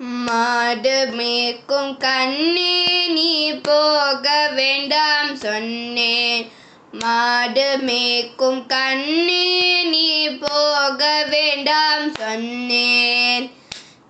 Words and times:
மாடு 0.00 1.06
மேய்க்கும் 1.12 1.96
கண்ணே 1.96 3.08
நீ 3.08 3.52
போக 3.52 4.50
வேண்டாம் 4.54 5.36
சொன்னேன். 5.36 6.50
மாடு 6.92 7.76
மேய்க்கும் 7.80 8.66
கண்ணே 8.66 9.82
நீ 9.84 10.28
போக 10.28 11.26
வேண்டாம் 11.30 12.14
சொன்னேன். 12.14 13.52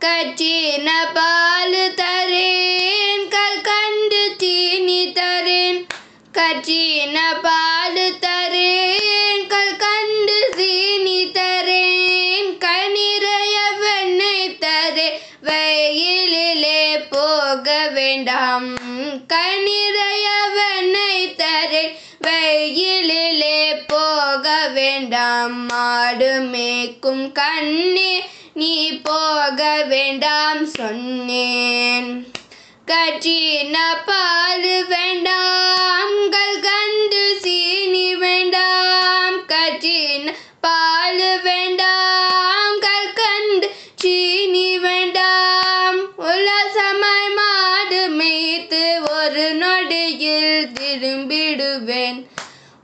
கச்சின 0.00 0.90
பால் 1.14 1.94
தரேன் 1.94 3.28
கல் 3.28 3.60
கண்டு 3.60 4.34
சீனி 4.38 5.12
தரேன். 5.12 5.86
கச்சின 6.32 7.18
பால் 7.42 8.18
தரேன் 8.20 9.46
கல் 9.46 9.76
கண்டு 9.76 10.52
சீனி 10.56 11.30
தரேன். 11.32 12.58
கனிறைய 12.58 13.56
வெண்ணெய் 13.80 14.58
தரேன் 14.60 15.18
வேண்டாம் 24.98 25.58
மாடு 25.66 26.30
மேய்க்கும் 26.52 27.32
கண்ணே 27.32 28.12
நீ 28.54 28.72
போக 29.02 29.60
வேண்டாம் 29.88 30.66
சொன்னேன். 30.66 32.10
கச்சின 32.86 33.76
பால் 34.06 34.70
வேண்டாம். 34.88 35.97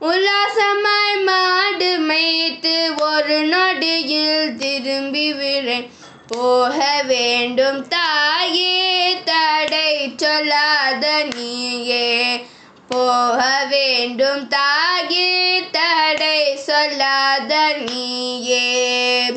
உல்லாசமாய் 0.05 1.23
மாடு 1.23 1.97
மேய்த்து 1.99 2.93
ஒரு 2.99 3.39
நொடியில் 3.45 4.57
திரும்பி 4.57 5.33
விழேன். 5.33 5.91
போக 6.27 7.01
வேண்டும் 7.07 7.87
தாயே 7.87 9.13
தடை 9.23 10.13
சொல்லாத 10.15 11.25
நீயே. 11.35 12.45
போக 12.87 13.65
வேண்டும் 13.69 14.47
தாயே 14.47 15.61
தடை 15.71 16.55
சொல்லாத 16.55 17.73
நீயே. 17.89 19.27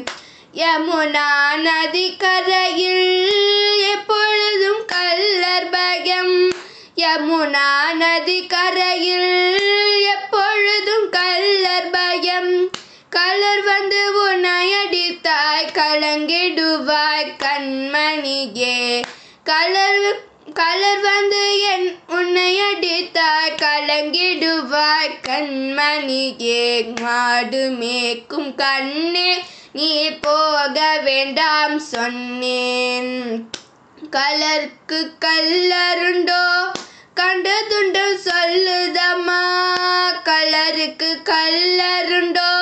யமுனா 0.54 1.28
நதி 1.56 2.16
கரையில் 2.16 2.97
கண்மணியே 17.78 19.02
கலர் 19.44 20.20
கலர் 20.54 21.00
வந்து 21.00 21.60
என் 21.60 21.98
உன்னை 22.08 22.60
அடித்தாய் 22.60 23.54
கலங்கிடுவாய் 23.56 25.18
கண்மணியே. 25.28 26.94
மாடு 27.00 27.70
மேக்கும் 27.70 28.54
கண்ணே 28.54 29.44
நீ 29.72 30.10
போக 30.10 31.00
வேண்டாம் 31.04 31.78
சொன்னேன். 31.78 33.50
கலருக்கு 34.10 35.10
கல்லருண்டோ 35.24 36.44
கண்டதுண்டு 37.16 38.04
சொல்லுதம்மா. 38.24 39.42
கலருக்கு 40.24 41.10
கல்லருண்டோ 41.24 42.57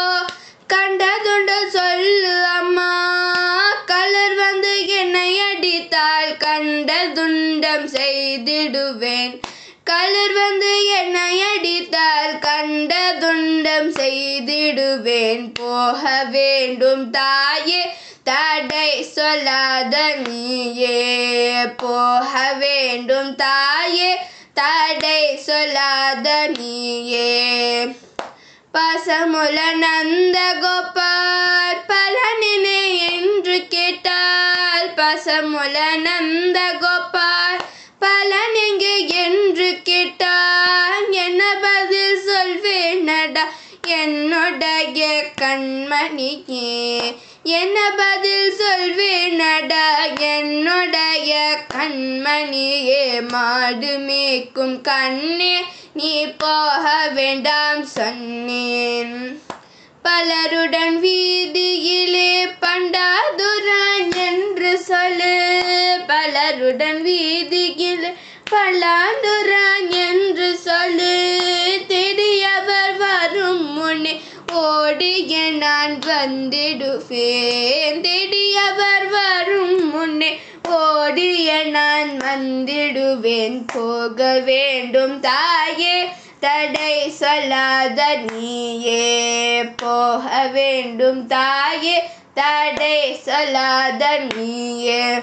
கண்டதுண்டம் 7.76 7.88
செய்திடுவேன். 7.88 9.41
கலர் 9.84 10.32
வந்து 10.32 10.87
என்னை 10.87 11.42
அடித்தால் 11.42 12.38
கண்ட 12.38 13.14
துண்டம் 13.20 13.91
செய்திடுவேன். 13.91 15.54
போக 15.54 16.25
வேண்டும் 16.31 17.10
தாயே 17.10 17.82
தடை 18.25 19.03
சொல்லாத 19.03 20.15
நீயே. 20.28 21.54
போக 21.76 22.53
வேண்டும் 22.59 23.34
தாயே 23.34 24.16
தடை 24.54 25.36
சொல்லாத 25.36 26.50
நீயே. 26.59 27.84
பசமுல 28.75 29.75
நந்த 29.75 30.54
கோபால் 30.60 31.55
கேட்டால் 35.14 35.96
நந்த 35.96 36.58
கோபால் 36.80 37.60
பலன் 37.98 38.56
எங்கே 38.68 39.08
என்று 39.08 39.80
கேட்டான். 39.82 41.12
என்ன 41.12 41.42
பதில் 41.62 42.18
சொல்வேனடா? 42.28 43.44
என்னுடைய 43.86 45.24
கண்மணியே 45.40 47.00
என்ன 47.42 47.92
பதில் 47.96 48.52
சொல்வேனடா? 48.58 49.86
என்னுடைய 50.18 51.58
கண்மணியே 51.74 53.28
மாடு 53.28 53.98
மேய்க்கும் 53.98 54.80
கண்ணே 54.80 55.64
நீ 55.92 56.26
போக 56.26 57.10
வேண்டாம் 57.14 57.84
சொன்னேன். 57.84 59.42
பலருடன் 60.02 61.00
வீதியிலே 61.00 62.46
பலு 65.06 66.00
பலருடன் 66.06 67.02
வீதியில் 67.02 68.14
பல்லாந்துரான் 68.50 69.88
என்று 69.88 70.56
சொல்லு. 70.56 71.84
தெரியவர் 71.88 72.96
வரும் 72.96 73.72
முன்னே 73.72 74.20
ஓடிய 74.52 75.50
நான் 75.50 75.98
வந்திடுவேன். 75.98 78.00
தெரியவர் 78.00 79.08
வரும் 79.08 79.90
முன்னே 79.90 80.40
ஓடிய 80.68 81.64
நான் 81.64 82.08
வந்திடுவேன். 82.08 83.64
போக 83.72 84.38
வேண்டும் 84.38 85.20
தாயே 85.20 85.95
தடை 86.41 87.10
சொல்லாத 87.10 88.16
நீயே 88.32 89.64
போக 89.76 90.47
வேண்டும் 90.52 91.26
தாயே 91.26 92.10
தடை 92.34 93.14
சொல்லாத 93.16 94.19
நீயே 94.34 95.14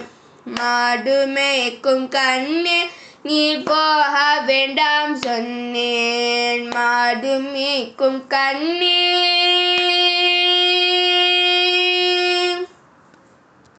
மாடு 0.45 1.25
மேய்க்கும் 1.27 2.07
கண்ணே 2.07 2.87
நீ 3.23 3.57
போக 3.57 4.39
வேண்டாம் 4.45 5.15
சொன்னேன். 5.15 6.67
மாடு 6.67 7.39
மேய்க்கும் 7.39 8.27
கண்ணே. 8.27 10.02